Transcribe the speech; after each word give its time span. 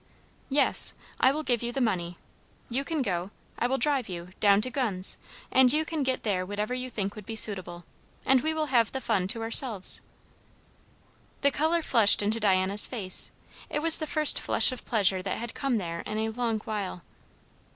"Yes. 0.49 0.95
I 1.19 1.31
will 1.31 1.43
give 1.43 1.61
you 1.61 1.71
the 1.71 1.79
money; 1.79 2.17
you 2.69 2.83
can 2.83 3.03
go 3.03 3.29
I 3.59 3.67
will 3.67 3.77
drive 3.77 4.09
you 4.09 4.29
down 4.39 4.59
to 4.61 4.71
Gunn's, 4.71 5.19
and 5.51 5.71
you 5.71 5.85
can 5.85 6.01
get 6.01 6.23
there 6.23 6.43
whatever 6.43 6.73
you 6.73 6.89
think 6.89 7.13
would 7.15 7.27
be 7.27 7.35
suitable, 7.35 7.85
and 8.25 8.41
we 8.41 8.51
will 8.51 8.65
have 8.73 8.93
the 8.93 8.99
fun 8.99 9.27
to 9.27 9.43
ourselves." 9.43 10.01
The 11.41 11.51
colour 11.51 11.83
flushed 11.83 12.23
into 12.23 12.39
Diana's 12.39 12.87
face; 12.87 13.29
it 13.69 13.83
was 13.83 13.99
the 13.99 14.07
first 14.07 14.39
flush 14.41 14.71
of 14.71 14.85
pleasure 14.85 15.21
that 15.21 15.37
had 15.37 15.53
come 15.53 15.77
there 15.77 15.99
in 15.99 16.17
a 16.17 16.29
long 16.29 16.61
while. 16.61 17.03